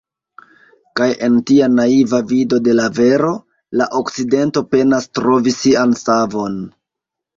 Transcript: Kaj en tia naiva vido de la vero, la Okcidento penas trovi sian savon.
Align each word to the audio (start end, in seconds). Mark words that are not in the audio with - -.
Kaj 0.99 1.09
en 1.27 1.35
tia 1.49 1.67
naiva 1.73 2.21
vido 2.31 2.59
de 2.69 2.75
la 2.79 2.87
vero, 2.99 3.31
la 3.83 3.89
Okcidento 4.03 4.65
penas 4.73 5.07
trovi 5.19 5.55
sian 5.61 5.95
savon. 6.05 6.57